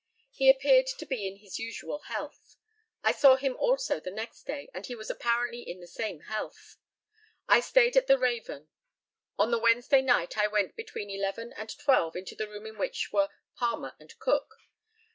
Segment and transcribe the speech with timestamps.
[0.31, 2.55] He appeared to be in his usual health.
[3.03, 6.77] I saw him also the next day, and he was apparently in the same health.
[7.47, 8.69] I stayed at the Raven.
[9.37, 13.13] On the Wednesday night I went between eleven and twelve into the room in which
[13.13, 14.51] were Palmer and Cook.